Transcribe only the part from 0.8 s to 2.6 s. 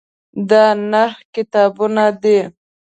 نهه کتابونه دي.